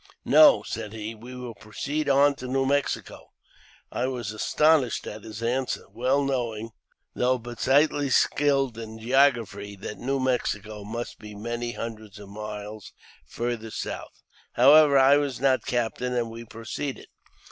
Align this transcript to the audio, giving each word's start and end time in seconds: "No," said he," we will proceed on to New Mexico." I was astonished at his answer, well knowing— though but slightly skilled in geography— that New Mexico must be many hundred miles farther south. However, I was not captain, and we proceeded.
"No," 0.25 0.63
said 0.63 0.93
he," 0.93 1.13
we 1.13 1.35
will 1.35 1.53
proceed 1.53 2.09
on 2.09 2.33
to 2.37 2.47
New 2.47 2.65
Mexico." 2.65 3.33
I 3.91 4.07
was 4.07 4.31
astonished 4.31 5.05
at 5.05 5.23
his 5.23 5.43
answer, 5.43 5.85
well 5.91 6.23
knowing— 6.23 6.71
though 7.13 7.37
but 7.37 7.59
slightly 7.59 8.09
skilled 8.09 8.79
in 8.79 8.97
geography— 8.97 9.75
that 9.81 9.99
New 9.99 10.19
Mexico 10.19 10.83
must 10.83 11.19
be 11.19 11.35
many 11.35 11.73
hundred 11.73 12.17
miles 12.17 12.93
farther 13.27 13.69
south. 13.69 14.23
However, 14.53 14.97
I 14.97 15.17
was 15.17 15.39
not 15.39 15.67
captain, 15.67 16.15
and 16.15 16.31
we 16.31 16.45
proceeded. 16.45 17.05